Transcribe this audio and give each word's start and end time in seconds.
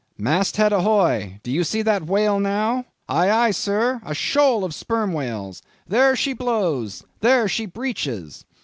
"Mast 0.17 0.57
head 0.57 0.73
ahoy! 0.73 1.39
Do 1.43 1.51
you 1.51 1.63
see 1.63 1.83
that 1.83 2.07
whale 2.07 2.39
now?" 2.39 2.85
"Ay 3.07 3.29
ay, 3.29 3.51
sir! 3.51 4.01
A 4.03 4.15
shoal 4.15 4.63
of 4.65 4.73
Sperm 4.73 5.13
Whales! 5.13 5.61
There 5.87 6.15
she 6.15 6.33
blows! 6.33 7.03
There 7.19 7.47
she 7.47 7.67
breaches!" 7.67 8.43